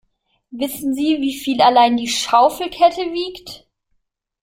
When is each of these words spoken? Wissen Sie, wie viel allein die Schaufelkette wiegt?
Wissen 0.49 0.95
Sie, 0.95 1.19
wie 1.21 1.37
viel 1.37 1.61
allein 1.61 1.95
die 1.95 2.07
Schaufelkette 2.07 3.01
wiegt? 3.13 3.67